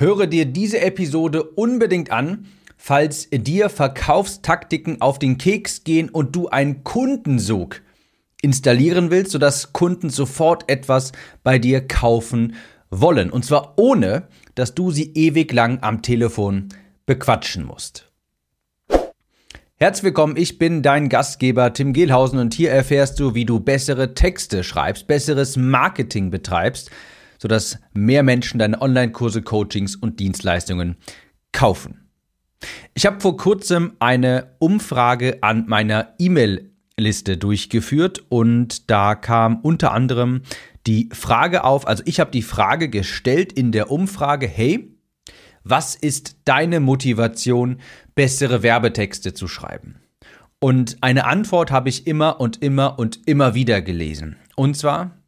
Höre 0.00 0.26
dir 0.26 0.46
diese 0.46 0.80
Episode 0.80 1.42
unbedingt 1.42 2.10
an, 2.10 2.46
falls 2.78 3.28
dir 3.30 3.68
Verkaufstaktiken 3.68 5.02
auf 5.02 5.18
den 5.18 5.36
Keks 5.36 5.84
gehen 5.84 6.08
und 6.08 6.34
du 6.34 6.48
einen 6.48 6.84
Kundensog 6.84 7.82
installieren 8.40 9.10
willst, 9.10 9.32
sodass 9.32 9.74
Kunden 9.74 10.08
sofort 10.08 10.70
etwas 10.70 11.12
bei 11.42 11.58
dir 11.58 11.86
kaufen 11.86 12.54
wollen. 12.88 13.28
Und 13.28 13.44
zwar 13.44 13.74
ohne, 13.76 14.28
dass 14.54 14.74
du 14.74 14.90
sie 14.90 15.12
ewig 15.12 15.52
lang 15.52 15.82
am 15.82 16.00
Telefon 16.00 16.70
bequatschen 17.04 17.66
musst. 17.66 18.10
Herzlich 19.76 20.04
willkommen, 20.04 20.38
ich 20.38 20.56
bin 20.56 20.80
dein 20.82 21.10
Gastgeber 21.10 21.74
Tim 21.74 21.92
Gehlhausen 21.92 22.38
und 22.38 22.54
hier 22.54 22.70
erfährst 22.70 23.20
du, 23.20 23.34
wie 23.34 23.44
du 23.44 23.60
bessere 23.60 24.14
Texte 24.14 24.64
schreibst, 24.64 25.06
besseres 25.06 25.58
Marketing 25.58 26.30
betreibst, 26.30 26.90
sodass 27.40 27.78
mehr 27.94 28.22
Menschen 28.22 28.58
deine 28.58 28.82
Online-Kurse, 28.82 29.40
Coachings 29.40 29.96
und 29.96 30.20
Dienstleistungen 30.20 30.96
kaufen. 31.52 32.10
Ich 32.92 33.06
habe 33.06 33.20
vor 33.20 33.38
kurzem 33.38 33.94
eine 33.98 34.54
Umfrage 34.58 35.38
an 35.40 35.64
meiner 35.66 36.14
E-Mail-Liste 36.18 37.38
durchgeführt 37.38 38.26
und 38.28 38.90
da 38.90 39.14
kam 39.14 39.60
unter 39.60 39.92
anderem 39.92 40.42
die 40.86 41.08
Frage 41.12 41.64
auf, 41.64 41.86
also 41.86 42.02
ich 42.04 42.20
habe 42.20 42.30
die 42.30 42.42
Frage 42.42 42.90
gestellt 42.90 43.54
in 43.54 43.72
der 43.72 43.90
Umfrage, 43.90 44.46
hey, 44.46 44.94
was 45.64 45.94
ist 45.94 46.36
deine 46.44 46.78
Motivation, 46.80 47.80
bessere 48.14 48.62
Werbetexte 48.62 49.32
zu 49.32 49.48
schreiben? 49.48 49.96
Und 50.58 50.98
eine 51.00 51.24
Antwort 51.24 51.70
habe 51.70 51.88
ich 51.88 52.06
immer 52.06 52.38
und 52.38 52.62
immer 52.62 52.98
und 52.98 53.26
immer 53.26 53.54
wieder 53.54 53.80
gelesen. 53.80 54.36
Und 54.56 54.76
zwar, 54.76 55.19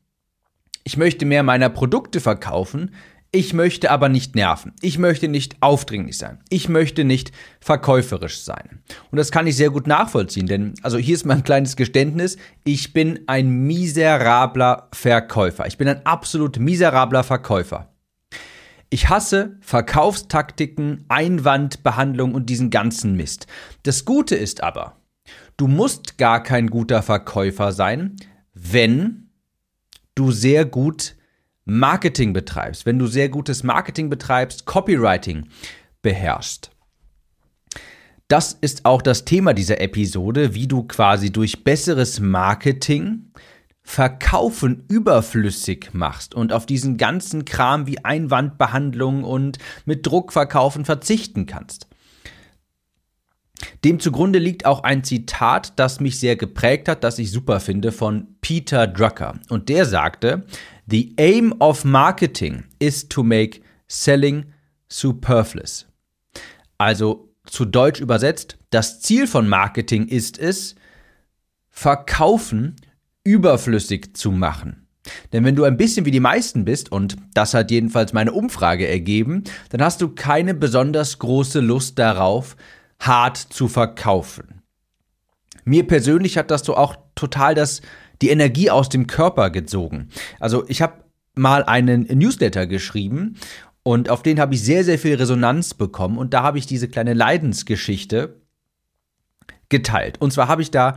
ich 0.85 0.97
möchte 0.97 1.25
mehr 1.25 1.43
meiner 1.43 1.69
Produkte 1.69 2.21
verkaufen, 2.21 2.91
ich 3.35 3.55
möchte 3.55 3.91
aber 3.91 4.11
nicht 4.11 4.35
nerven. 4.35 4.75
Ich 4.83 4.99
möchte 4.99 5.27
nicht 5.27 5.57
aufdringlich 5.61 6.19
sein. 6.19 6.41
Ich 6.51 6.69
möchte 6.69 7.03
nicht 7.03 7.33
verkäuferisch 7.61 8.43
sein. 8.43 8.83
Und 9.11 9.17
das 9.17 9.33
kann 9.33 9.47
ich 9.47 9.57
sehr 9.57 9.71
gut 9.71 9.87
nachvollziehen, 9.87 10.47
denn, 10.47 10.75
also 10.83 10.99
hier 10.99 11.15
ist 11.15 11.25
mein 11.25 11.43
kleines 11.43 11.77
Geständnis, 11.77 12.37
ich 12.65 12.93
bin 12.93 13.21
ein 13.29 13.49
miserabler 13.67 14.89
Verkäufer. 14.93 15.67
Ich 15.67 15.79
bin 15.79 15.89
ein 15.89 16.05
absolut 16.05 16.59
miserabler 16.59 17.25
Verkäufer. 17.25 17.89
Ich 18.91 19.09
hasse 19.09 19.57
Verkaufstaktiken, 19.63 21.07
Einwandbehandlung 21.09 22.35
und 22.35 22.51
diesen 22.51 22.69
ganzen 22.69 23.17
Mist. 23.17 23.47
Das 23.85 24.05
Gute 24.05 24.37
ist 24.37 24.63
aber, 24.63 24.99
du 25.57 25.69
musst 25.69 26.19
gar 26.19 26.43
kein 26.43 26.69
guter 26.69 27.03
Verkäufer 27.03 27.73
sein, 27.73 28.17
wenn 28.53 29.31
du 30.15 30.31
sehr 30.31 30.65
gut 30.65 31.17
Marketing 31.65 32.33
betreibst, 32.33 32.87
wenn 32.87 32.99
du 32.99 33.07
sehr 33.07 33.29
gutes 33.29 33.63
Marketing 33.63 34.11
betreibst, 34.11 34.67
Copywriting 34.67 35.49
beherrschst. 36.03 36.71
Das 38.29 38.57
ist 38.61 38.85
auch 38.85 39.03
das 39.03 39.25
Thema 39.25 39.53
dieser 39.53 39.81
Episode, 39.81 40.55
wie 40.55 40.67
du 40.67 40.85
quasi 40.85 41.31
durch 41.31 41.65
besseres 41.65 42.19
Marketing 42.19 43.31
Verkaufen 43.85 44.85
überflüssig 44.89 45.91
machst 45.93 46.35
und 46.35 46.53
auf 46.53 46.67
diesen 46.67 46.97
ganzen 46.97 47.45
Kram 47.45 47.87
wie 47.87 48.05
Einwandbehandlung 48.05 49.25
und 49.25 49.59
mit 49.85 50.07
Druck 50.07 50.33
verkaufen 50.33 50.85
verzichten 50.85 51.47
kannst. 51.47 51.89
Dem 53.85 53.99
zugrunde 53.99 54.39
liegt 54.39 54.65
auch 54.65 54.85
ein 54.85 55.03
Zitat, 55.03 55.79
das 55.79 55.99
mich 55.99 56.21
sehr 56.21 56.37
geprägt 56.37 56.89
hat, 56.89 57.03
das 57.03 57.19
ich 57.19 57.33
super 57.33 57.59
finde, 57.59 57.91
von 57.91 58.29
Peter 58.41 58.87
Drucker. 58.87 59.41
Und 59.49 59.69
der 59.69 59.87
sagte, 59.87 60.45
The 60.89 61.15
aim 61.19 61.55
of 61.59 61.85
marketing 61.85 62.65
is 62.79 63.09
to 63.09 63.23
make 63.23 63.61
selling 63.89 64.47
superfluous. 64.89 65.87
Also 66.79 67.29
zu 67.47 67.65
Deutsch 67.65 68.01
übersetzt, 68.01 68.59
das 68.71 69.01
Ziel 69.01 69.27
von 69.27 69.49
Marketing 69.49 70.07
ist 70.07 70.39
es, 70.39 70.77
Verkaufen 71.71 72.77
überflüssig 73.25 74.15
zu 74.17 74.31
machen. 74.31 74.87
Denn 75.33 75.45
wenn 75.45 75.57
du 75.57 75.65
ein 75.65 75.77
bisschen 75.77 76.05
wie 76.05 76.11
die 76.11 76.21
meisten 76.21 76.65
bist, 76.65 76.93
und 76.93 77.17
das 77.35 77.55
hat 77.55 77.71
jedenfalls 77.71 78.13
meine 78.13 78.33
Umfrage 78.33 78.87
ergeben, 78.87 79.45
dann 79.71 79.83
hast 79.83 80.01
du 80.01 80.09
keine 80.09 80.55
besonders 80.55 81.19
große 81.19 81.61
Lust 81.61 81.99
darauf, 81.99 82.57
hart 83.07 83.37
zu 83.37 83.69
verkaufen. 83.69 84.63
Mir 85.65 85.87
persönlich 85.87 86.39
hat 86.39 86.51
das 86.51 86.65
so 86.65 86.77
auch 86.77 86.97
total 87.15 87.55
das, 87.55 87.83
die 88.21 88.31
Energie 88.31 88.71
aus 88.71 88.89
dem 88.89 89.07
Körper 89.07 89.51
gezogen. 89.51 90.09
Also 90.41 90.65
ich 90.69 90.83
habe 90.83 91.05
mal 91.35 91.65
einen 91.65 92.03
Newsletter 92.03 92.67
geschrieben 92.67 93.37
und 93.83 94.09
auf 94.09 94.23
den 94.23 94.41
habe 94.41 94.55
ich 94.55 94.63
sehr, 94.63 94.85
sehr 94.85 94.99
viel 94.99 95.15
Resonanz 95.15 95.75
bekommen 95.75 96.19
und 96.19 96.35
da 96.35 96.43
habe 96.43 96.59
ich 96.59 96.67
diese 96.67 96.89
kleine 96.89 97.15
Leidensgeschichte 97.15 98.41
geteilt. 99.69 100.21
Und 100.21 100.33
zwar 100.33 100.49
habe 100.49 100.63
ich 100.63 100.71
da 100.71 100.97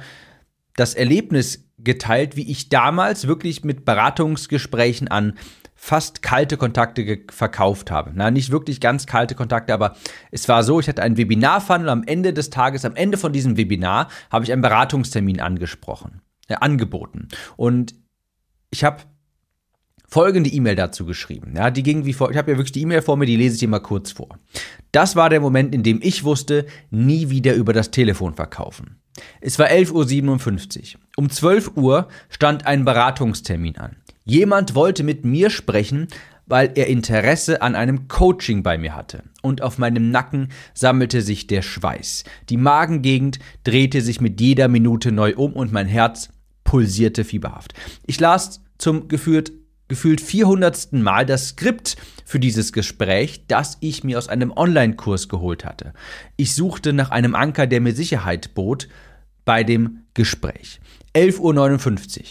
das 0.75 0.94
Erlebnis 0.94 1.66
geteilt, 1.78 2.36
wie 2.36 2.50
ich 2.50 2.69
damals 2.69 3.28
wirklich 3.28 3.63
mit 3.63 3.86
Beratungsgesprächen 3.86 5.08
an 5.08 5.34
fast 5.75 6.22
kalte 6.22 6.58
Kontakte 6.58 7.19
verkauft 7.30 7.91
habe. 7.91 8.12
Na, 8.16 8.31
nicht 8.31 8.50
wirklich 8.50 8.80
ganz 8.80 9.06
kalte 9.06 9.35
Kontakte, 9.35 9.74
aber 9.74 9.96
es 10.31 10.47
war 10.47 10.64
so, 10.64 10.80
ich 10.80 10.88
hatte 10.88 11.03
einen 11.03 11.18
Webinar-Funnel 11.18 11.90
am 11.90 12.03
Ende 12.06 12.34
des 12.34 12.50
Tages, 12.50 12.85
am 12.85 12.96
Ende 12.96 13.18
von 13.18 13.34
diesem 13.34 13.58
Webinar 13.58 14.09
habe 14.31 14.46
ich 14.46 14.52
einen 14.52 14.62
Beratungstermin 14.62 15.41
angesprochen, 15.41 16.22
äh, 16.47 16.56
angeboten. 16.56 17.28
Und 17.58 17.94
ich 18.72 18.84
habe 18.84 19.03
folgende 20.08 20.50
E-Mail 20.50 20.75
dazu 20.75 21.06
geschrieben. 21.06 21.53
Ja, 21.58 21.69
die 21.69 21.84
ging 21.84 22.06
wie 22.06 22.14
vor, 22.14 22.31
ich 22.31 22.38
habe 22.38 22.52
ja 22.52 22.58
wirklich 22.58 22.72
die 22.72 22.81
E-Mail 22.81 23.02
vor 23.02 23.18
mir, 23.18 23.25
die 23.25 23.35
lese 23.35 23.56
ich 23.56 23.59
dir 23.59 23.68
mal 23.68 23.80
kurz 23.80 24.14
vor. 24.14 24.40
Das 24.91 25.16
war 25.16 25.30
der 25.30 25.41
Moment, 25.41 25.75
in 25.75 25.84
dem 25.84 26.00
ich 26.02 26.24
wusste, 26.24 26.66
nie 26.90 27.30
wieder 27.30 27.53
über 27.53 27.74
das 27.74 27.91
Telefon 27.91 28.34
verkaufen. 28.34 29.02
Es 29.42 29.59
war 29.59 29.68
11.57 29.68 30.96
Uhr. 30.96 31.00
Um 31.18 31.30
12 31.30 31.72
Uhr 31.76 32.08
stand 32.30 32.66
ein 32.66 32.86
Beratungstermin 32.86 33.78
an. 33.78 33.96
Jemand 34.26 34.76
wollte 34.76 35.03
mit 35.03 35.24
mir 35.24 35.50
sprechen, 35.50 36.08
weil 36.48 36.72
er 36.76 36.88
Interesse 36.88 37.62
an 37.62 37.76
einem 37.76 38.08
Coaching 38.08 38.64
bei 38.64 38.78
mir 38.78 38.96
hatte. 38.96 39.24
Und 39.42 39.62
auf 39.62 39.78
meinem 39.78 40.12
Nacken 40.12 40.50
sammelte 40.74 41.22
sich 41.22 41.48
der 41.48 41.62
Schweiß. 41.62 42.24
Die 42.50 42.58
Magengegend 42.58 43.40
drehte 43.64 44.02
sich 44.02 44.22
mit 44.22 44.40
jeder 44.42 44.68
Minute 44.68 45.12
neu 45.12 45.36
um 45.36 45.53
und 45.53 45.72
mein 45.72 45.88
Herz 45.88 46.30
pulsierte 46.64 47.24
fieberhaft. 47.24 47.74
Ich 48.06 48.20
las 48.20 48.62
zum 48.78 49.08
gefühlt, 49.08 49.53
gefühlt 49.88 50.22
400. 50.22 50.94
Mal 50.94 51.25
das 51.25 51.50
Skript 51.50 51.97
für 52.25 52.40
dieses 52.40 52.73
Gespräch, 52.73 53.46
das 53.47 53.78
ich 53.81 54.03
mir 54.03 54.18
aus 54.18 54.29
einem 54.29 54.51
Online-Kurs 54.51 55.29
geholt 55.29 55.66
hatte. 55.66 55.94
Ich 56.38 56.56
suchte 56.56 56.94
nach 56.94 57.12
einem 57.12 57.35
Anker, 57.35 57.68
der 57.68 57.81
mir 57.81 57.94
Sicherheit 57.94 58.53
bot 58.53 58.88
bei 59.46 59.63
dem 59.63 60.00
Gespräch. 60.13 60.79
11.59 61.13 62.19
Uhr. 62.19 62.25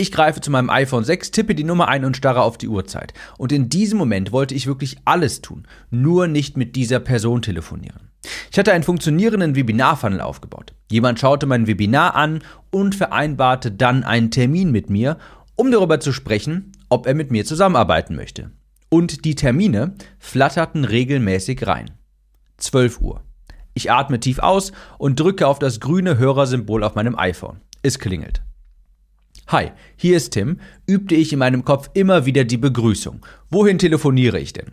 Ich 0.00 0.12
greife 0.12 0.40
zu 0.40 0.50
meinem 0.50 0.70
iPhone 0.70 1.04
6, 1.04 1.30
tippe 1.30 1.54
die 1.54 1.62
Nummer 1.62 1.88
ein 1.88 2.06
und 2.06 2.16
starre 2.16 2.40
auf 2.40 2.56
die 2.56 2.68
Uhrzeit. 2.68 3.12
Und 3.36 3.52
in 3.52 3.68
diesem 3.68 3.98
Moment 3.98 4.32
wollte 4.32 4.54
ich 4.54 4.66
wirklich 4.66 4.96
alles 5.04 5.42
tun, 5.42 5.66
nur 5.90 6.26
nicht 6.26 6.56
mit 6.56 6.74
dieser 6.74 7.00
Person 7.00 7.42
telefonieren. 7.42 8.08
Ich 8.50 8.58
hatte 8.58 8.72
einen 8.72 8.82
funktionierenden 8.82 9.56
Webinar-Funnel 9.56 10.22
aufgebaut. 10.22 10.72
Jemand 10.90 11.20
schaute 11.20 11.44
mein 11.44 11.66
Webinar 11.66 12.14
an 12.14 12.40
und 12.70 12.94
vereinbarte 12.94 13.70
dann 13.70 14.02
einen 14.02 14.30
Termin 14.30 14.72
mit 14.72 14.88
mir, 14.88 15.18
um 15.60 15.70
darüber 15.70 16.00
zu 16.00 16.14
sprechen, 16.14 16.72
ob 16.88 17.06
er 17.06 17.14
mit 17.14 17.30
mir 17.30 17.44
zusammenarbeiten 17.44 18.16
möchte. 18.16 18.50
Und 18.88 19.26
die 19.26 19.34
Termine 19.34 19.94
flatterten 20.18 20.86
regelmäßig 20.86 21.66
rein. 21.66 21.90
12 22.56 23.02
Uhr. 23.02 23.20
Ich 23.74 23.90
atme 23.92 24.20
tief 24.20 24.38
aus 24.38 24.72
und 24.96 25.20
drücke 25.20 25.46
auf 25.46 25.58
das 25.58 25.78
grüne 25.78 26.16
Hörersymbol 26.16 26.82
auf 26.82 26.94
meinem 26.94 27.14
iPhone. 27.18 27.60
Es 27.82 27.98
klingelt. 27.98 28.40
Hi, 29.48 29.72
hier 29.96 30.16
ist 30.16 30.30
Tim, 30.30 30.60
übte 30.86 31.14
ich 31.14 31.30
in 31.30 31.38
meinem 31.38 31.62
Kopf 31.66 31.90
immer 31.92 32.24
wieder 32.24 32.44
die 32.44 32.56
Begrüßung. 32.56 33.26
Wohin 33.50 33.76
telefoniere 33.76 34.40
ich 34.40 34.54
denn? 34.54 34.72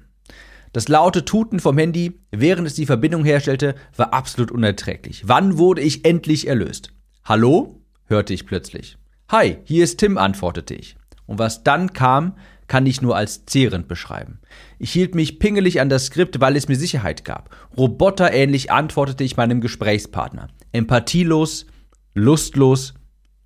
Das 0.71 0.87
laute 0.87 1.25
Tuten 1.25 1.59
vom 1.59 1.77
Handy, 1.77 2.21
während 2.31 2.65
es 2.65 2.75
die 2.75 2.85
Verbindung 2.85 3.25
herstellte, 3.25 3.75
war 3.97 4.13
absolut 4.13 4.51
unerträglich. 4.51 5.23
Wann 5.27 5.57
wurde 5.57 5.81
ich 5.81 6.05
endlich 6.05 6.47
erlöst? 6.47 6.93
Hallo? 7.25 7.81
hörte 8.05 8.33
ich 8.33 8.45
plötzlich. 8.45 8.97
Hi, 9.29 9.57
hier 9.65 9.83
ist 9.83 9.97
Tim, 9.97 10.17
antwortete 10.17 10.73
ich. 10.73 10.95
Und 11.25 11.37
was 11.37 11.61
dann 11.61 11.91
kam, 11.91 12.37
kann 12.67 12.85
ich 12.85 13.01
nur 13.01 13.17
als 13.17 13.45
zehrend 13.45 13.89
beschreiben. 13.89 14.39
Ich 14.79 14.93
hielt 14.93 15.15
mich 15.15 15.37
pingelig 15.37 15.81
an 15.81 15.89
das 15.89 16.05
Skript, 16.05 16.39
weil 16.39 16.55
es 16.55 16.69
mir 16.69 16.77
Sicherheit 16.77 17.25
gab. 17.25 17.53
Roboterähnlich 17.77 18.71
antwortete 18.71 19.25
ich 19.25 19.35
meinem 19.35 19.59
Gesprächspartner. 19.59 20.47
Empathielos, 20.71 21.65
lustlos, 22.13 22.93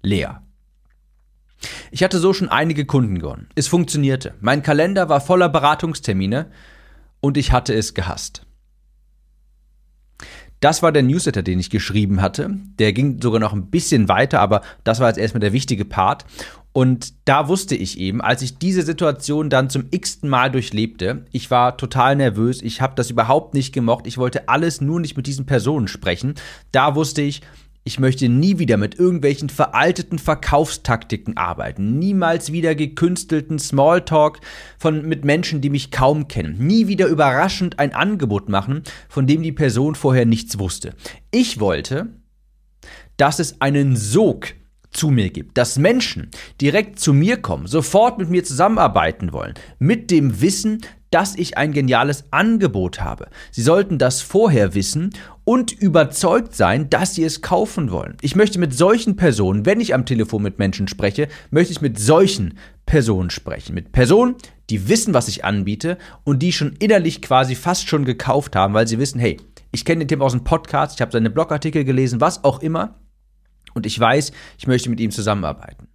leer. 0.04 0.44
Ich 1.90 2.04
hatte 2.04 2.20
so 2.20 2.32
schon 2.32 2.50
einige 2.50 2.86
Kunden 2.86 3.18
gewonnen. 3.18 3.50
Es 3.56 3.68
funktionierte. 3.68 4.36
Mein 4.40 4.62
Kalender 4.62 5.10
war 5.10 5.20
voller 5.20 5.50
Beratungstermine 5.50 6.52
und 7.22 7.38
ich 7.38 7.52
hatte 7.52 7.74
es 7.74 7.96
gehasst. 7.96 8.46
Das 10.62 10.84
war 10.84 10.92
der 10.92 11.04
Newsletter, 11.04 11.42
den 11.42 11.60
ich 11.60 11.72
geschrieben 11.72 12.22
hatte. 12.22 12.52
Der 12.78 12.94
ging 12.94 13.20
sogar 13.20 13.40
noch 13.40 13.52
ein 13.52 13.66
bisschen 13.66 14.08
weiter, 14.08 14.40
aber 14.40 14.62
das 14.84 15.00
war 15.00 15.08
jetzt 15.08 15.18
erstmal 15.18 15.40
der 15.42 15.54
wichtige 15.54 15.86
Part. 15.86 16.24
Und 16.72 17.14
da 17.26 17.50
wusste 17.50 17.76
ich 17.76 18.00
eben, 18.00 18.22
als 18.22 18.44
ich 18.44 18.58
diese 18.58 18.84
Situation 18.84 19.50
dann 19.50 19.70
zum 19.70 19.86
x-ten 19.92 20.30
Mal 20.30 20.52
durchlebte, 20.52 21.26
ich 21.32 21.52
war 21.52 21.78
total 21.78 22.16
nervös, 22.16 22.62
ich 22.62 22.80
habe 22.80 22.94
das 22.96 23.10
überhaupt 23.10 23.54
nicht 23.54 23.74
gemocht, 23.74 24.08
ich 24.08 24.18
wollte 24.18 24.48
alles 24.48 24.80
nur 24.80 25.02
nicht 25.02 25.18
mit 25.18 25.28
diesen 25.28 25.46
Personen 25.46 25.90
sprechen. 25.90 26.36
Da 26.72 26.96
wusste 26.96 27.24
ich, 27.24 27.42
ich 27.84 28.00
möchte 28.00 28.30
nie 28.30 28.60
wieder 28.60 28.78
mit 28.78 29.00
irgendwelchen 29.00 29.50
veralteten 29.50 30.20
Verkaufstaktiken 30.20 31.38
arbeiten, 31.38 31.98
niemals 31.98 32.52
wieder 32.52 32.76
gekünstelten 32.76 33.58
Smalltalk 33.58 34.40
von 34.78 35.08
mit 35.08 35.26
Menschen, 35.26 35.62
die 35.62 35.72
mich 35.72 35.90
kaum 35.90 36.28
kennen, 36.28 36.66
nie 36.66 36.88
wieder 36.88 37.08
überraschend 37.08 37.80
ein 37.80 37.94
Angebot 37.94 38.50
machen, 38.50 38.84
von 39.10 39.26
dem 39.26 39.42
die 39.42 39.52
Person 39.52 39.96
vorher 39.96 40.26
nichts 40.26 40.60
wusste. 40.60 40.94
Ich 41.32 41.60
wollte, 41.60 42.10
dass 43.18 43.40
es 43.40 43.62
einen 43.62 43.96
Sog 43.96 44.54
zu 44.92 45.10
mir 45.10 45.30
gibt, 45.30 45.58
dass 45.58 45.80
Menschen 45.80 46.30
direkt 46.60 47.00
zu 47.00 47.14
mir 47.14 47.38
kommen, 47.38 47.66
sofort 47.66 48.20
mit 48.20 48.30
mir 48.30 48.44
zusammenarbeiten 48.44 49.34
wollen, 49.34 49.54
mit 49.80 50.12
dem 50.12 50.42
Wissen, 50.42 50.82
dass 51.12 51.36
ich 51.36 51.58
ein 51.58 51.74
geniales 51.74 52.26
Angebot 52.32 53.02
habe. 53.02 53.28
Sie 53.52 53.62
sollten 53.62 53.98
das 53.98 54.22
vorher 54.22 54.74
wissen 54.74 55.12
und 55.52 55.74
überzeugt 55.74 56.56
sein, 56.56 56.90
dass 56.90 57.14
sie 57.14 57.26
es 57.26 57.42
kaufen 57.42 57.92
wollen. 57.92 58.16
Ich 58.22 58.38
möchte 58.38 58.58
mit 58.58 58.74
solchen 58.74 59.18
Personen, 59.18 59.66
wenn 59.66 59.82
ich 59.82 59.94
am 59.94 60.06
Telefon 60.06 60.44
mit 60.44 60.60
Menschen 60.60 60.88
spreche, 60.88 61.28
möchte 61.50 61.74
ich 61.74 61.82
mit 61.82 62.00
solchen 62.00 62.58
Personen 62.86 63.30
sprechen. 63.32 63.76
Mit 63.76 63.92
Personen, 63.92 64.36
die 64.70 64.88
wissen, 64.88 65.14
was 65.14 65.28
ich 65.28 65.44
anbiete 65.44 65.98
und 66.24 66.42
die 66.42 66.54
schon 66.54 66.78
innerlich 66.80 67.22
quasi 67.22 67.56
fast 67.56 67.90
schon 67.90 68.06
gekauft 68.06 68.56
haben, 68.56 68.74
weil 68.74 68.88
sie 68.88 68.98
wissen, 68.98 69.20
hey, 69.20 69.42
ich 69.74 69.84
kenne 69.84 70.06
den 70.06 70.08
Tim 70.08 70.22
aus 70.22 70.32
dem 70.32 70.46
Podcast, 70.46 70.96
ich 70.96 71.02
habe 71.02 71.12
seine 71.12 71.30
Blogartikel 71.30 71.84
gelesen, 71.84 72.22
was 72.22 72.46
auch 72.46 72.62
immer. 72.62 73.02
Und 73.74 73.86
ich 73.86 74.00
weiß, 74.00 74.32
ich 74.58 74.68
möchte 74.68 74.90
mit 74.90 75.02
ihm 75.02 75.12
zusammenarbeiten. 75.12 75.91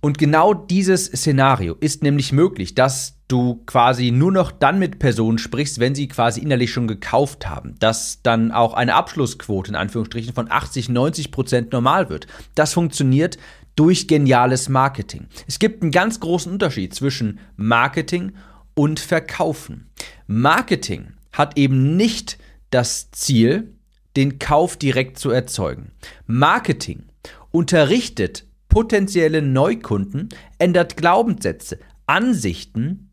Und 0.00 0.18
genau 0.18 0.54
dieses 0.54 1.06
Szenario 1.06 1.74
ist 1.80 2.02
nämlich 2.02 2.32
möglich, 2.32 2.74
dass 2.74 3.16
du 3.26 3.62
quasi 3.66 4.10
nur 4.10 4.32
noch 4.32 4.52
dann 4.52 4.78
mit 4.78 4.98
Personen 4.98 5.38
sprichst, 5.38 5.80
wenn 5.80 5.94
sie 5.94 6.08
quasi 6.08 6.40
innerlich 6.40 6.72
schon 6.72 6.86
gekauft 6.86 7.48
haben. 7.48 7.74
Dass 7.78 8.22
dann 8.22 8.52
auch 8.52 8.74
eine 8.74 8.94
Abschlussquote 8.94 9.70
in 9.70 9.76
Anführungsstrichen 9.76 10.34
von 10.34 10.50
80, 10.50 10.88
90 10.88 11.30
Prozent 11.30 11.72
normal 11.72 12.08
wird. 12.08 12.26
Das 12.54 12.72
funktioniert 12.72 13.38
durch 13.74 14.08
geniales 14.08 14.68
Marketing. 14.68 15.26
Es 15.46 15.58
gibt 15.58 15.82
einen 15.82 15.92
ganz 15.92 16.20
großen 16.20 16.50
Unterschied 16.50 16.94
zwischen 16.94 17.38
Marketing 17.56 18.32
und 18.74 19.00
Verkaufen. 19.00 19.90
Marketing 20.26 21.12
hat 21.32 21.56
eben 21.58 21.96
nicht 21.96 22.38
das 22.70 23.10
Ziel, 23.10 23.74
den 24.16 24.38
Kauf 24.38 24.76
direkt 24.76 25.18
zu 25.18 25.30
erzeugen. 25.30 25.92
Marketing 26.26 27.04
unterrichtet 27.50 28.47
potenzielle 28.68 29.42
Neukunden, 29.42 30.28
ändert 30.58 30.96
Glaubenssätze, 30.96 31.78
Ansichten, 32.06 33.10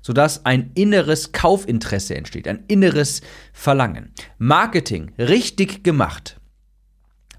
sodass 0.00 0.44
ein 0.44 0.72
inneres 0.74 1.32
Kaufinteresse 1.32 2.14
entsteht, 2.14 2.48
ein 2.48 2.64
inneres 2.68 3.22
Verlangen. 3.52 4.12
Marketing 4.38 5.12
richtig 5.18 5.84
gemacht 5.84 6.38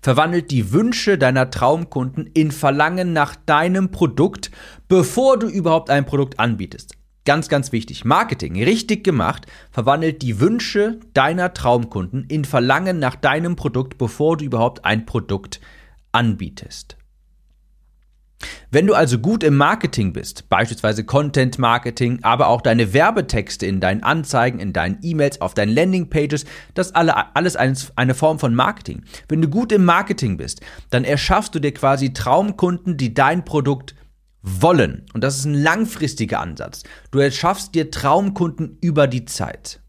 verwandelt 0.04 0.52
die 0.52 0.74
Wünsche 0.74 1.18
deiner 1.18 1.50
Traumkunden 1.50 2.28
in 2.34 2.52
Verlangen 2.52 3.14
nach 3.14 3.36
deinem 3.36 3.90
Produkt, 3.90 4.52
bevor 4.90 5.40
du 5.40 5.48
überhaupt 5.48 5.90
ein 5.90 6.06
Produkt 6.06 6.40
anbietest. 6.40 6.98
Ganz, 7.26 7.48
ganz 7.48 7.72
wichtig. 7.72 8.04
Marketing, 8.04 8.62
richtig 8.62 9.06
gemacht, 9.06 9.48
verwandelt 9.72 10.22
die 10.22 10.42
Wünsche 10.42 11.00
deiner 11.14 11.54
Traumkunden 11.54 12.26
in 12.26 12.44
Verlangen 12.44 13.00
nach 13.00 13.16
deinem 13.16 13.56
Produkt, 13.56 13.98
bevor 13.98 14.36
du 14.36 14.44
überhaupt 14.44 14.84
ein 14.84 15.06
Produkt 15.06 15.62
anbietest. 16.12 16.98
Wenn 18.72 18.88
du 18.88 18.94
also 18.94 19.20
gut 19.20 19.44
im 19.44 19.56
Marketing 19.56 20.14
bist, 20.14 20.50
beispielsweise 20.50 21.04
Content 21.04 21.60
Marketing, 21.60 22.20
aber 22.24 22.48
auch 22.48 22.62
deine 22.62 22.94
Werbetexte 22.94 23.66
in 23.66 23.80
deinen 23.80 24.04
Anzeigen, 24.04 24.60
in 24.60 24.74
deinen 24.74 25.00
E-Mails, 25.02 25.42
auf 25.42 25.54
deinen 25.54 25.74
Landingpages, 25.74 26.46
das 26.74 26.96
alle, 26.96 27.36
alles 27.36 27.56
eine 27.56 28.14
Form 28.14 28.40
von 28.40 28.56
Marketing. 28.56 29.04
Wenn 29.28 29.42
du 29.42 29.50
gut 29.50 29.72
im 29.72 29.86
Marketing 29.86 30.38
bist, 30.38 30.62
dann 30.90 31.04
erschaffst 31.04 31.54
du 31.54 31.60
dir 31.60 31.74
quasi 31.74 32.14
Traumkunden, 32.14 32.98
die 32.98 33.14
dein 33.14 33.46
Produkt 33.46 33.96
wollen. 34.42 35.06
Und 35.14 35.24
das 35.24 35.38
ist 35.38 35.46
ein 35.46 35.54
langfristiger 35.54 36.40
Ansatz. 36.40 36.84
Du 37.12 37.20
erschaffst 37.20 37.76
dir 37.76 37.92
Traumkunden 37.92 38.78
über 38.82 39.08
die 39.08 39.26
Zeit. 39.26 39.83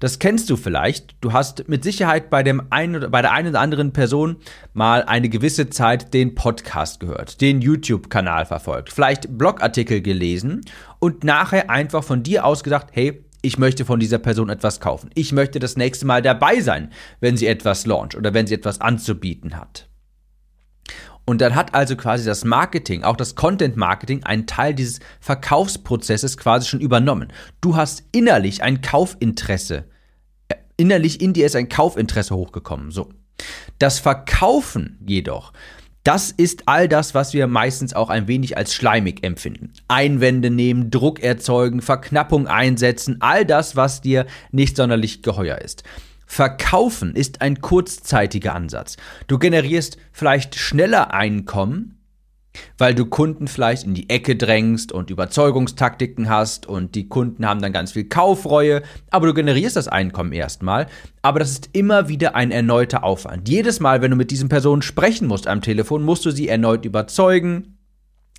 Das 0.00 0.20
kennst 0.20 0.48
du 0.48 0.56
vielleicht. 0.56 1.16
Du 1.20 1.32
hast 1.32 1.68
mit 1.68 1.82
Sicherheit 1.82 2.30
bei, 2.30 2.42
dem 2.44 2.62
einen, 2.70 3.10
bei 3.10 3.20
der 3.20 3.32
einen 3.32 3.48
oder 3.48 3.60
anderen 3.60 3.92
Person 3.92 4.36
mal 4.72 5.02
eine 5.02 5.28
gewisse 5.28 5.70
Zeit 5.70 6.14
den 6.14 6.36
Podcast 6.36 7.00
gehört, 7.00 7.40
den 7.40 7.60
YouTube-Kanal 7.60 8.46
verfolgt, 8.46 8.92
vielleicht 8.92 9.36
Blogartikel 9.36 10.00
gelesen 10.00 10.60
und 11.00 11.24
nachher 11.24 11.68
einfach 11.68 12.04
von 12.04 12.22
dir 12.22 12.44
aus 12.44 12.62
gedacht, 12.62 12.88
hey, 12.92 13.24
ich 13.42 13.58
möchte 13.58 13.84
von 13.84 14.00
dieser 14.00 14.18
Person 14.18 14.50
etwas 14.50 14.80
kaufen. 14.80 15.10
Ich 15.14 15.32
möchte 15.32 15.58
das 15.58 15.76
nächste 15.76 16.06
Mal 16.06 16.22
dabei 16.22 16.60
sein, 16.60 16.92
wenn 17.20 17.36
sie 17.36 17.46
etwas 17.46 17.86
launcht 17.86 18.16
oder 18.16 18.34
wenn 18.34 18.46
sie 18.46 18.54
etwas 18.54 18.80
anzubieten 18.80 19.56
hat. 19.56 19.88
Und 21.24 21.42
dann 21.42 21.54
hat 21.54 21.74
also 21.74 21.94
quasi 21.94 22.24
das 22.24 22.46
Marketing, 22.46 23.02
auch 23.04 23.16
das 23.16 23.34
Content 23.34 23.76
Marketing, 23.76 24.24
einen 24.24 24.46
Teil 24.46 24.72
dieses 24.72 25.00
Verkaufsprozesses 25.20 26.38
quasi 26.38 26.66
schon 26.66 26.80
übernommen. 26.80 27.30
Du 27.60 27.76
hast 27.76 28.04
innerlich 28.12 28.62
ein 28.62 28.80
Kaufinteresse. 28.80 29.84
Innerlich 30.78 31.20
in 31.20 31.32
dir 31.32 31.44
ist 31.44 31.56
ein 31.56 31.68
Kaufinteresse 31.68 32.34
hochgekommen. 32.34 32.92
So. 32.92 33.10
Das 33.80 33.98
Verkaufen 33.98 34.96
jedoch, 35.04 35.52
das 36.04 36.30
ist 36.30 36.62
all 36.66 36.88
das, 36.88 37.14
was 37.14 37.34
wir 37.34 37.48
meistens 37.48 37.94
auch 37.94 38.08
ein 38.10 38.28
wenig 38.28 38.56
als 38.56 38.72
schleimig 38.72 39.24
empfinden. 39.24 39.72
Einwände 39.88 40.50
nehmen, 40.50 40.90
Druck 40.90 41.20
erzeugen, 41.20 41.82
Verknappung 41.82 42.46
einsetzen, 42.46 43.16
all 43.20 43.44
das, 43.44 43.74
was 43.74 44.00
dir 44.00 44.24
nicht 44.52 44.76
sonderlich 44.76 45.22
geheuer 45.22 45.58
ist. 45.58 45.82
Verkaufen 46.26 47.16
ist 47.16 47.40
ein 47.40 47.60
kurzzeitiger 47.60 48.54
Ansatz. 48.54 48.96
Du 49.26 49.38
generierst 49.38 49.98
vielleicht 50.12 50.54
schneller 50.54 51.12
Einkommen, 51.12 51.97
weil 52.76 52.94
du 52.94 53.06
Kunden 53.06 53.48
vielleicht 53.48 53.84
in 53.84 53.94
die 53.94 54.08
Ecke 54.10 54.36
drängst 54.36 54.92
und 54.92 55.10
Überzeugungstaktiken 55.10 56.28
hast 56.28 56.66
und 56.66 56.94
die 56.94 57.08
Kunden 57.08 57.46
haben 57.46 57.60
dann 57.60 57.72
ganz 57.72 57.92
viel 57.92 58.04
Kaufreue, 58.04 58.82
aber 59.10 59.26
du 59.26 59.34
generierst 59.34 59.76
das 59.76 59.88
Einkommen 59.88 60.32
erstmal, 60.32 60.86
aber 61.22 61.38
das 61.38 61.50
ist 61.50 61.70
immer 61.72 62.08
wieder 62.08 62.34
ein 62.34 62.50
erneuter 62.50 63.04
Aufwand. 63.04 63.48
Jedes 63.48 63.80
Mal, 63.80 64.02
wenn 64.02 64.10
du 64.10 64.16
mit 64.16 64.30
diesen 64.30 64.48
Personen 64.48 64.82
sprechen 64.82 65.28
musst 65.28 65.46
am 65.46 65.62
Telefon, 65.62 66.02
musst 66.02 66.24
du 66.24 66.30
sie 66.30 66.48
erneut 66.48 66.84
überzeugen, 66.84 67.77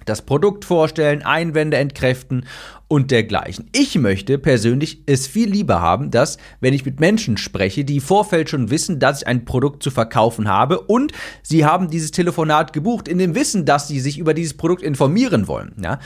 das 0.06 0.22
Produkt 0.24 0.66
vorstellen, 0.66 1.24
Einwände 1.24 1.78
entkräften 1.78 2.46
und 2.88 3.12
dergleichen. 3.12 3.70
Ich 3.72 3.96
möchte 3.96 4.38
persönlich 4.40 5.04
es 5.06 5.28
viel 5.28 5.50
lieber 5.50 5.82
haben, 5.82 6.12
dass, 6.12 6.38
wenn 6.60 6.74
ich 6.74 6.86
mit 6.86 7.00
Menschen 7.00 7.38
spreche, 7.38 7.86
die 7.86 7.98
im 7.98 8.02
Vorfeld 8.02 8.50
schon 8.50 8.72
wissen, 8.72 9.00
dass 9.00 9.22
ich 9.22 9.28
ein 9.28 9.46
Produkt 9.46 9.84
zu 9.84 9.92
verkaufen 9.92 10.48
habe 10.48 10.82
und 10.82 11.12
sie 11.44 11.66
haben 11.66 11.90
dieses 11.90 12.12
Telefonat 12.12 12.74
gebucht 12.74 13.08
in 13.08 13.20
dem 13.20 13.36
Wissen, 13.36 13.66
dass 13.66 13.88
sie 13.88 14.00
sich 14.00 14.18
über 14.18 14.34
dieses 14.34 14.58
Produkt 14.58 14.82
informieren 14.82 15.48
wollen. 15.48 15.76
Ja, 15.84 16.00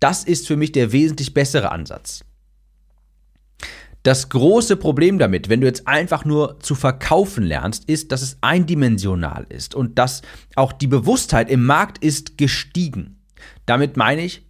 das 0.00 0.24
ist 0.24 0.46
für 0.46 0.56
mich 0.56 0.72
der 0.72 0.92
wesentlich 0.92 1.34
bessere 1.34 1.72
Ansatz. 1.72 2.24
Das 4.04 4.28
große 4.28 4.76
Problem 4.76 5.18
damit, 5.18 5.48
wenn 5.48 5.60
du 5.60 5.66
jetzt 5.66 5.88
einfach 5.88 6.24
nur 6.24 6.60
zu 6.60 6.76
verkaufen 6.76 7.42
lernst, 7.44 7.88
ist, 7.88 8.12
dass 8.12 8.22
es 8.22 8.38
eindimensional 8.40 9.44
ist 9.48 9.74
und 9.74 9.98
dass 9.98 10.22
auch 10.54 10.72
die 10.72 10.86
Bewusstheit 10.86 11.50
im 11.50 11.66
Markt 11.66 12.02
ist 12.02 12.38
gestiegen. 12.38 13.17
Damit 13.66 13.96
meine 13.96 14.22
ich, 14.22 14.42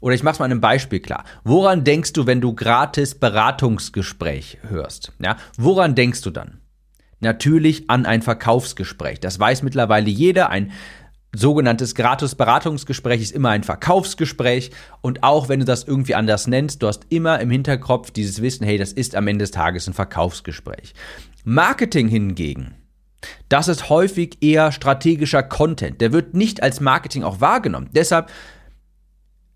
oder 0.00 0.14
ich 0.16 0.24
mache 0.24 0.34
es 0.34 0.38
mal 0.40 0.46
einem 0.46 0.60
Beispiel 0.60 1.00
klar. 1.00 1.24
Woran 1.44 1.84
denkst 1.84 2.12
du, 2.12 2.26
wenn 2.26 2.40
du 2.40 2.54
gratis 2.54 3.14
Beratungsgespräch 3.14 4.58
hörst? 4.68 5.12
Ja, 5.20 5.36
woran 5.56 5.94
denkst 5.94 6.22
du 6.22 6.30
dann? 6.30 6.60
Natürlich 7.20 7.88
an 7.88 8.04
ein 8.04 8.20
Verkaufsgespräch. 8.20 9.20
Das 9.20 9.38
weiß 9.38 9.62
mittlerweile 9.62 10.10
jeder. 10.10 10.50
Ein 10.50 10.72
sogenanntes 11.34 11.94
gratis 11.94 12.34
Beratungsgespräch 12.34 13.22
ist 13.22 13.30
immer 13.30 13.50
ein 13.50 13.62
Verkaufsgespräch. 13.62 14.72
Und 15.02 15.22
auch 15.22 15.48
wenn 15.48 15.60
du 15.60 15.64
das 15.64 15.84
irgendwie 15.84 16.16
anders 16.16 16.48
nennst, 16.48 16.82
du 16.82 16.88
hast 16.88 17.06
immer 17.10 17.38
im 17.40 17.50
Hinterkopf 17.50 18.10
dieses 18.10 18.42
Wissen, 18.42 18.64
hey, 18.64 18.78
das 18.78 18.92
ist 18.92 19.14
am 19.14 19.28
Ende 19.28 19.44
des 19.44 19.52
Tages 19.52 19.86
ein 19.86 19.94
Verkaufsgespräch. 19.94 20.94
Marketing 21.44 22.08
hingegen 22.08 22.74
das 23.48 23.68
ist 23.68 23.88
häufig 23.88 24.38
eher 24.42 24.72
strategischer 24.72 25.42
Content. 25.42 26.00
Der 26.00 26.12
wird 26.12 26.34
nicht 26.34 26.62
als 26.62 26.80
Marketing 26.80 27.22
auch 27.22 27.40
wahrgenommen. 27.40 27.88
Deshalb 27.94 28.30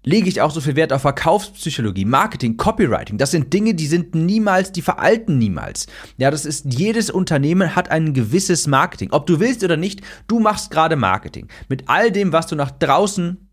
lege 0.07 0.29
ich 0.29 0.41
auch 0.41 0.53
so 0.53 0.61
viel 0.61 0.77
Wert 0.77 0.93
auf 0.93 1.03
Verkaufspsychologie, 1.03 2.05
Marketing, 2.05 2.57
Copywriting. 2.57 3.19
Das 3.19 3.33
sind 3.33 3.53
Dinge, 3.53 3.75
die 3.75 3.89
sind 3.89 4.15
niemals, 4.15 4.73
die 4.73 4.83
veralten 4.83 5.37
niemals. 5.37 5.89
Ja, 6.17 6.31
das 6.31 6.47
ist, 6.47 6.65
jedes 6.73 7.11
Unternehmen 7.11 7.75
hat 7.75 7.91
ein 7.91 8.15
gewisses 8.15 8.69
Marketing. 8.69 9.11
Ob 9.11 9.27
du 9.27 9.41
willst 9.41 9.65
oder 9.65 9.77
nicht, 9.77 10.01
du 10.29 10.39
machst 10.39 10.71
gerade 10.71 10.97
Marketing. 10.97 11.49
Mit 11.69 11.89
all 11.89 12.13
dem, 12.13 12.33
was 12.33 12.47
du 12.47 12.55
nach 12.55 12.71
draußen 12.71 13.49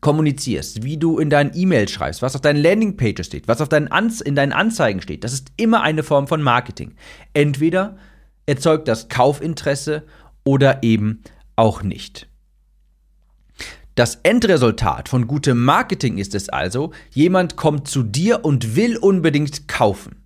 kommunizierst, 0.00 0.84
wie 0.84 0.98
du 0.98 1.18
in 1.18 1.30
deinen 1.30 1.52
E-Mails 1.54 1.90
schreibst, 1.90 2.22
was 2.22 2.36
auf 2.36 2.42
deinen 2.42 2.62
Landingpages 2.62 3.26
steht, 3.26 3.48
was 3.48 3.60
auf 3.60 3.68
deinen 3.68 3.88
Anz 3.88 4.20
in 4.20 4.36
deinen 4.36 4.52
Anzeigen 4.52 5.00
steht, 5.00 5.24
das 5.24 5.32
ist 5.32 5.48
immer 5.56 5.82
eine 5.82 6.02
Form 6.02 6.28
von 6.28 6.42
Marketing. 6.42 6.94
Entweder 7.32 7.96
erzeugt 8.48 8.88
das 8.88 9.08
Kaufinteresse 9.08 10.04
oder 10.42 10.82
eben 10.82 11.22
auch 11.54 11.82
nicht. 11.82 12.28
Das 13.94 14.16
Endresultat 14.22 15.08
von 15.08 15.26
gutem 15.26 15.64
Marketing 15.64 16.18
ist 16.18 16.34
es 16.34 16.48
also, 16.48 16.92
jemand 17.10 17.56
kommt 17.56 17.88
zu 17.88 18.02
dir 18.02 18.44
und 18.44 18.74
will 18.76 18.96
unbedingt 18.96 19.68
kaufen. 19.68 20.24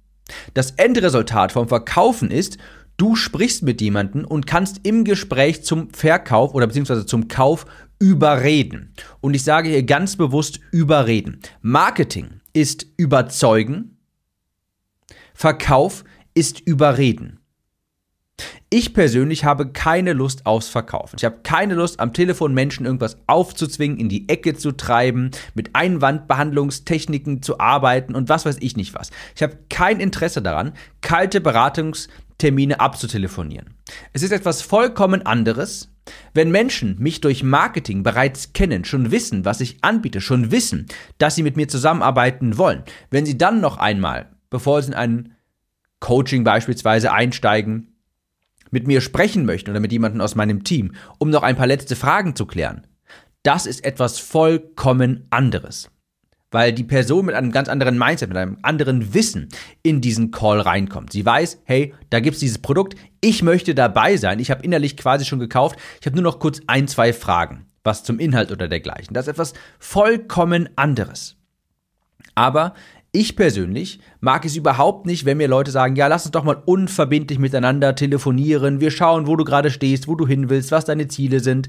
Das 0.55 0.73
Endresultat 0.73 1.53
vom 1.53 1.69
Verkaufen 1.69 2.31
ist, 2.31 2.59
du 2.97 3.17
sprichst 3.17 3.63
mit 3.63 3.81
jemandem 3.81 4.25
und 4.25 4.47
kannst 4.47 4.81
im 4.87 5.05
Gespräch 5.05 5.65
zum 5.65 5.91
Verkauf 5.91 6.55
oder 6.55 6.67
beziehungsweise 6.67 7.07
zum 7.07 7.29
Kauf 7.29 7.67
überreden. 7.99 8.95
Und 9.21 9.35
ich 9.35 9.43
sage 9.43 9.71
hier 9.71 9.83
ganz 9.83 10.17
bewusst 10.17 10.61
überreden. 10.71 11.41
Marketing 11.61 12.41
ist 12.53 12.87
überzeugen, 12.97 13.97
Verkauf 15.35 16.05
ist 16.35 16.61
überreden. 16.61 17.42
Ich 18.75 18.95
persönlich 18.95 19.45
habe 19.45 19.69
keine 19.69 20.15
Lust 20.15 20.47
aufs 20.47 20.69
Verkaufen. 20.69 21.17
Ich 21.19 21.27
habe 21.27 21.41
keine 21.43 21.75
Lust, 21.75 22.01
am 22.01 22.15
Telefon 22.15 22.55
Menschen 22.55 22.87
irgendwas 22.87 23.19
aufzuzwingen, 23.27 23.99
in 23.99 24.09
die 24.09 24.31
Ecke 24.31 24.55
zu 24.55 24.73
treiben, 24.73 25.31
mit 25.53 25.77
Einwandbehandlungstechniken 25.77 27.43
zu 27.43 27.61
arbeiten 27.61 28.15
und 28.15 28.31
was 28.31 28.47
weiß 28.47 28.57
ich 28.61 28.75
nicht 28.75 28.95
was. 28.95 29.11
Ich 29.37 29.43
habe 29.43 29.59
kein 29.69 30.01
Interesse 30.01 30.41
daran, 30.41 30.73
kalte 31.03 31.43
Beratungstermine 31.43 32.81
abzutelefonieren. 32.81 33.75
Es 34.15 34.23
ist 34.23 34.33
etwas 34.33 34.63
vollkommen 34.63 35.21
anderes, 35.27 35.91
wenn 36.33 36.51
Menschen 36.51 36.97
mich 36.99 37.21
durch 37.21 37.43
Marketing 37.43 38.03
bereits 38.03 38.55
kennen, 38.55 38.87
schon 38.87 39.11
wissen, 39.11 39.45
was 39.45 39.61
ich 39.61 39.85
anbiete, 39.85 40.23
schon 40.23 40.51
wissen, 40.51 40.87
dass 41.19 41.35
sie 41.35 41.43
mit 41.43 41.59
mir 41.59 41.69
zusammenarbeiten 41.69 42.57
wollen, 42.57 42.85
wenn 43.11 43.27
sie 43.27 43.37
dann 43.37 43.61
noch 43.61 43.77
einmal, 43.77 44.31
bevor 44.49 44.81
sie 44.81 44.93
in 44.93 44.95
ein 44.95 45.33
Coaching 46.01 46.43
beispielsweise 46.43 47.13
einsteigen, 47.13 47.92
mit 48.73 48.89
mir 48.89 49.01
sprechen 49.01 49.45
möchten 49.45 49.71
oder 49.71 49.79
mit 49.79 49.93
jemandem 49.93 50.21
aus 50.21 50.35
meinem 50.35 50.65
Team, 50.65 50.95
um 51.19 51.31
noch 51.31 51.45
ein 51.45 51.57
paar 51.57 51.69
letzte 51.69 51.95
Fragen 51.95 52.35
zu 52.35 52.47
klären, 52.47 52.87
das 53.45 53.67
ist 53.67 53.85
etwas 53.85 54.19
vollkommen 54.19 55.27
anderes. 55.31 55.91
Weil 56.51 56.73
die 56.73 56.85
Person 56.85 57.27
mit 57.27 57.35
einem 57.35 57.51
ganz 57.51 57.69
anderen 57.69 57.99
Mindset, 57.99 58.29
mit 58.29 58.37
einem 58.37 58.59
anderen 58.63 59.15
Wissen 59.15 59.49
in 59.83 60.01
diesen 60.01 60.31
Call 60.33 60.61
reinkommt. 60.61 61.13
Sie 61.13 61.25
weiß, 61.25 61.63
hey, 61.65 61.95
da 62.11 62.21
gibt 62.21 62.35
es 62.35 62.41
dieses 62.41 62.59
Produkt, 62.59 62.95
ich 63.21 63.43
möchte 63.43 63.75
dabei 63.75 64.17
sein, 64.17 64.39
ich 64.39 64.51
habe 64.51 64.63
innerlich 64.63 64.97
quasi 64.97 65.25
schon 65.25 65.39
gekauft, 65.39 65.79
ich 66.01 66.07
habe 66.07 66.17
nur 66.17 66.25
noch 66.25 66.41
kurz 66.41 66.61
ein, 66.67 66.89
zwei 66.89 67.13
Fragen, 67.13 67.67
was 67.85 68.05
zum 68.05 68.19
Inhalt 68.19 68.53
oder 68.53 68.69
dergleichen. 68.69 69.15
Das 69.15 69.27
ist 69.27 69.33
etwas 69.33 69.55
vollkommen 69.79 70.69
anderes. 70.77 71.37
Aber 72.35 72.75
ich 73.13 73.37
persönlich 73.37 74.01
mag 74.21 74.45
es 74.47 74.57
überhaupt 74.57 75.05
nicht, 75.05 75.27
wenn 75.27 75.37
mir 75.37 75.49
Leute 75.49 75.71
sagen, 75.71 75.97
ja, 75.97 76.07
lass 76.07 76.25
uns 76.25 76.33
doch 76.33 76.45
mal 76.45 76.63
unverbindlich 76.65 77.39
miteinander 77.39 77.95
telefonieren, 77.95 78.81
wir 78.81 78.91
schauen, 78.91 79.27
wo 79.27 79.37
du 79.37 79.45
gerade 79.45 79.71
stehst, 79.71 80.09
wo 80.09 80.15
du 80.15 80.27
hin 80.27 80.49
willst, 80.49 80.73
was 80.73 80.87
deine 80.87 81.09
Ziele 81.09 81.41
sind. 81.41 81.69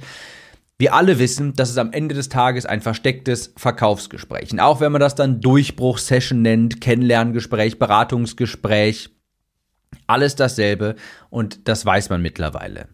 Wir 0.79 0.93
alle 0.93 1.19
wissen, 1.19 1.53
dass 1.53 1.69
es 1.69 1.77
am 1.77 1.91
Ende 1.91 2.15
des 2.15 2.29
Tages 2.29 2.65
ein 2.65 2.81
verstecktes 2.81 3.53
Verkaufsgespräch. 3.57 4.51
Und 4.53 4.59
auch 4.59 4.79
wenn 4.79 4.91
man 4.91 5.01
das 5.01 5.15
dann 5.15 5.39
Durchbruchsession 5.41 6.41
nennt, 6.41 6.81
Kennenlerngespräch, 6.81 7.77
Beratungsgespräch, 7.77 9.09
alles 10.07 10.35
dasselbe 10.35 10.95
und 11.29 11.67
das 11.67 11.85
weiß 11.85 12.09
man 12.09 12.21
mittlerweile. 12.21 12.87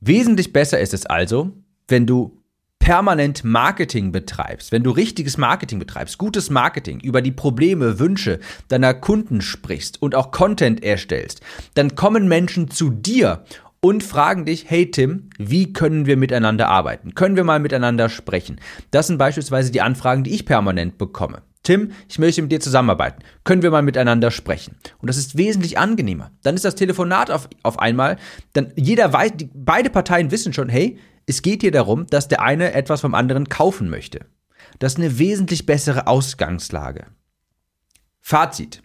Wesentlich 0.00 0.52
besser 0.52 0.78
ist 0.80 0.94
es 0.94 1.06
also, 1.06 1.52
wenn 1.88 2.06
du 2.06 2.40
permanent 2.88 3.44
Marketing 3.44 4.12
betreibst, 4.12 4.72
wenn 4.72 4.82
du 4.82 4.90
richtiges 4.90 5.36
Marketing 5.36 5.78
betreibst, 5.78 6.16
gutes 6.16 6.48
Marketing, 6.48 7.00
über 7.00 7.20
die 7.20 7.32
Probleme, 7.32 7.98
Wünsche 7.98 8.40
deiner 8.68 8.94
Kunden 8.94 9.42
sprichst 9.42 10.00
und 10.00 10.14
auch 10.14 10.30
Content 10.30 10.82
erstellst, 10.82 11.42
dann 11.74 11.96
kommen 11.96 12.28
Menschen 12.28 12.70
zu 12.70 12.88
dir 12.88 13.44
und 13.82 14.02
fragen 14.02 14.46
dich, 14.46 14.70
hey 14.70 14.90
Tim, 14.90 15.28
wie 15.36 15.74
können 15.74 16.06
wir 16.06 16.16
miteinander 16.16 16.68
arbeiten? 16.68 17.14
Können 17.14 17.36
wir 17.36 17.44
mal 17.44 17.60
miteinander 17.60 18.08
sprechen? 18.08 18.58
Das 18.90 19.08
sind 19.08 19.18
beispielsweise 19.18 19.70
die 19.70 19.82
Anfragen, 19.82 20.24
die 20.24 20.34
ich 20.34 20.46
permanent 20.46 20.96
bekomme. 20.96 21.42
Tim, 21.68 21.92
ich 22.08 22.18
möchte 22.18 22.40
mit 22.40 22.50
dir 22.50 22.60
zusammenarbeiten. 22.60 23.22
Können 23.44 23.60
wir 23.60 23.70
mal 23.70 23.82
miteinander 23.82 24.30
sprechen? 24.30 24.78
Und 25.02 25.08
das 25.08 25.18
ist 25.18 25.36
wesentlich 25.36 25.76
angenehmer. 25.76 26.30
Dann 26.42 26.54
ist 26.54 26.64
das 26.64 26.76
Telefonat 26.76 27.30
auf, 27.30 27.46
auf 27.62 27.78
einmal, 27.78 28.16
dann 28.54 28.72
jeder 28.74 29.12
weiß, 29.12 29.32
die, 29.34 29.50
beide 29.52 29.90
Parteien 29.90 30.30
wissen 30.30 30.54
schon, 30.54 30.70
hey, 30.70 30.98
es 31.26 31.42
geht 31.42 31.60
hier 31.60 31.70
darum, 31.70 32.06
dass 32.06 32.26
der 32.26 32.40
eine 32.40 32.72
etwas 32.72 33.02
vom 33.02 33.14
anderen 33.14 33.50
kaufen 33.50 33.90
möchte. 33.90 34.20
Das 34.78 34.94
ist 34.94 34.98
eine 34.98 35.18
wesentlich 35.18 35.66
bessere 35.66 36.06
Ausgangslage. 36.06 37.08
Fazit. 38.22 38.80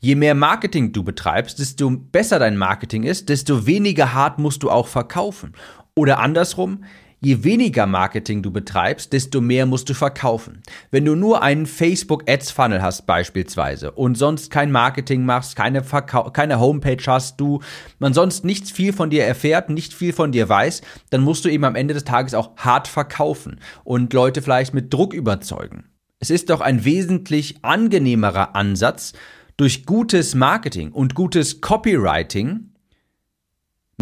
Je 0.00 0.14
mehr 0.14 0.34
Marketing 0.34 0.94
du 0.94 1.04
betreibst, 1.04 1.58
desto 1.58 1.90
besser 1.90 2.38
dein 2.38 2.56
Marketing 2.56 3.02
ist, 3.02 3.28
desto 3.28 3.66
weniger 3.66 4.14
hart 4.14 4.38
musst 4.38 4.62
du 4.62 4.70
auch 4.70 4.86
verkaufen. 4.86 5.52
Oder 5.94 6.18
andersrum, 6.18 6.84
Je 7.24 7.44
weniger 7.44 7.86
Marketing 7.86 8.42
du 8.42 8.50
betreibst, 8.50 9.12
desto 9.12 9.40
mehr 9.40 9.64
musst 9.64 9.88
du 9.88 9.94
verkaufen. 9.94 10.60
Wenn 10.90 11.04
du 11.04 11.14
nur 11.14 11.40
einen 11.40 11.66
Facebook 11.66 12.28
Ads 12.28 12.50
Funnel 12.50 12.82
hast 12.82 13.06
beispielsweise 13.06 13.92
und 13.92 14.18
sonst 14.18 14.50
kein 14.50 14.72
Marketing 14.72 15.24
machst, 15.24 15.54
keine, 15.54 15.84
Verkau 15.84 16.32
keine 16.32 16.58
Homepage 16.58 17.04
hast, 17.06 17.40
du 17.40 17.60
man 18.00 18.12
sonst 18.12 18.44
nichts 18.44 18.72
viel 18.72 18.92
von 18.92 19.08
dir 19.08 19.24
erfährt, 19.24 19.70
nicht 19.70 19.94
viel 19.94 20.12
von 20.12 20.32
dir 20.32 20.48
weiß, 20.48 20.82
dann 21.10 21.22
musst 21.22 21.44
du 21.44 21.48
eben 21.48 21.62
am 21.62 21.76
Ende 21.76 21.94
des 21.94 22.02
Tages 22.02 22.34
auch 22.34 22.56
hart 22.56 22.88
verkaufen 22.88 23.60
und 23.84 24.12
Leute 24.12 24.42
vielleicht 24.42 24.74
mit 24.74 24.92
Druck 24.92 25.14
überzeugen. 25.14 25.84
Es 26.18 26.28
ist 26.28 26.50
doch 26.50 26.60
ein 26.60 26.84
wesentlich 26.84 27.64
angenehmerer 27.64 28.56
Ansatz, 28.56 29.12
durch 29.56 29.86
gutes 29.86 30.34
Marketing 30.34 30.90
und 30.90 31.14
gutes 31.14 31.60
Copywriting 31.60 32.71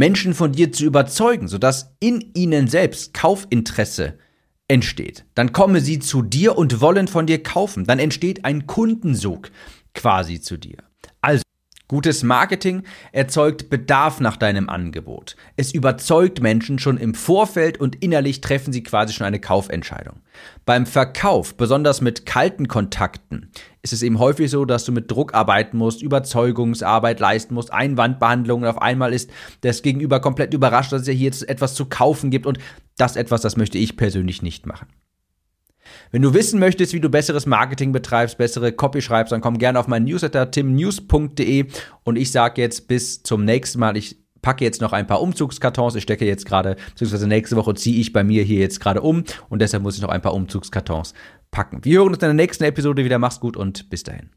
Menschen 0.00 0.33
von 0.33 0.52
dir 0.52 0.73
zu 0.73 0.87
überzeugen, 0.87 1.47
sodass 1.47 1.95
in 2.00 2.30
ihnen 2.33 2.69
selbst 2.69 3.12
Kaufinteresse 3.12 4.16
entsteht. 4.66 5.26
Dann 5.35 5.52
kommen 5.52 5.83
sie 5.83 5.99
zu 5.99 6.23
dir 6.23 6.57
und 6.57 6.80
wollen 6.80 7.07
von 7.07 7.26
dir 7.26 7.42
kaufen. 7.42 7.85
Dann 7.85 7.99
entsteht 7.99 8.47
ein 8.47 8.66
Kundensog 8.66 9.50
quasi 9.92 10.40
zu 10.40 10.57
dir. 10.57 10.78
Gutes 11.90 12.23
Marketing 12.23 12.85
erzeugt 13.11 13.68
Bedarf 13.68 14.20
nach 14.20 14.37
deinem 14.37 14.68
Angebot. 14.68 15.35
Es 15.56 15.75
überzeugt 15.75 16.40
Menschen 16.40 16.78
schon 16.78 16.97
im 16.97 17.14
Vorfeld 17.14 17.80
und 17.80 17.97
innerlich 17.97 18.40
treffen 18.40 18.73
sie 18.73 18.85
quasi 18.85 19.12
schon 19.12 19.26
eine 19.26 19.40
Kaufentscheidung. 19.40 20.20
Beim 20.64 20.87
Verkauf, 20.87 21.56
besonders 21.56 22.00
mit 22.00 22.26
kalten 22.26 22.68
Kontakten, 22.68 23.50
ist 23.82 23.92
es 23.92 24.04
eben 24.04 24.20
häufig 24.20 24.52
so, 24.52 24.64
dass 24.66 24.85
du 24.85 24.92
mit 24.92 25.11
Druck 25.11 25.35
arbeiten 25.35 25.78
musst, 25.78 26.00
Überzeugungsarbeit 26.00 27.18
leisten 27.18 27.54
musst, 27.54 27.73
Einwandbehandlung 27.73 28.62
und 28.62 28.68
auf 28.68 28.80
einmal 28.80 29.12
ist 29.12 29.28
das 29.62 29.82
Gegenüber 29.82 30.20
komplett 30.20 30.54
überrascht, 30.54 30.92
dass 30.92 31.02
es 31.02 31.09
hier 31.09 31.16
jetzt 31.16 31.49
etwas 31.49 31.75
zu 31.75 31.87
kaufen 31.87 32.30
gibt 32.30 32.47
und 32.47 32.61
das 32.99 33.16
etwas, 33.16 33.40
das 33.40 33.56
möchte 33.56 33.78
ich 33.78 33.97
persönlich 33.97 34.42
nicht 34.42 34.64
machen. 34.64 34.87
Wenn 36.11 36.23
du 36.23 36.35
wissen 36.35 36.61
möchtest, 36.61 36.92
wie 36.92 37.00
du 37.00 37.09
besseres 37.09 37.47
Marketing 37.47 37.92
betreibst, 37.92 38.38
bessere 38.38 38.73
Copy 38.73 39.02
schreibst, 39.02 39.32
dann 39.32 39.40
komm 39.40 39.59
gerne 39.59 39.78
auf 39.78 39.88
meinen 39.88 40.04
Newsletter 40.04 40.50
timnews.de 40.50 41.66
und 42.04 42.16
ich 42.16 42.32
sage 42.32 42.61
jetzt 42.61 42.88
bis 42.88 43.23
zum 43.23 43.44
nächsten 43.44 43.78
Mal. 43.78 43.97
Ich 43.97 44.16
packe 44.42 44.64
jetzt 44.64 44.80
noch 44.80 44.92
ein 44.92 45.06
paar 45.06 45.20
Umzugskartons. 45.20 45.94
Ich 45.94 46.02
stecke 46.02 46.25
jetzt 46.25 46.47
gerade, 46.47 46.76
beziehungsweise 46.90 47.26
nächste 47.26 47.56
Woche 47.56 47.75
ziehe 47.75 48.00
ich 48.00 48.12
bei 48.12 48.25
mir 48.25 48.42
hier 48.42 48.61
jetzt 48.61 48.80
gerade 48.80 49.02
um 49.02 49.25
und 49.49 49.61
deshalb 49.61 49.82
muss 49.82 49.97
ich 49.97 50.02
noch 50.02 50.09
ein 50.09 50.23
paar 50.23 50.35
Umzugskartons 50.35 51.14
packen. 51.50 51.85
Wir 51.85 51.99
hören 51.99 52.09
uns 52.09 52.18
in 52.18 52.20
der 52.20 52.35
nächsten 52.35 52.64
Episode 52.64 53.04
wieder. 53.04 53.18
Mach's 53.18 53.40
gut 53.40 53.56
und 53.56 53.90
bis 53.90 54.02
dahin. 54.02 54.30